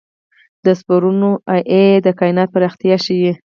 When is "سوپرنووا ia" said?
0.79-1.85